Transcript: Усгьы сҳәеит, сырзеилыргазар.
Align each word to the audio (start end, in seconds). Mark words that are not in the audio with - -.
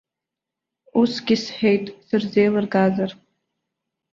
Усгьы 0.99 1.35
сҳәеит, 1.43 1.85
сырзеилыргазар. 2.07 3.11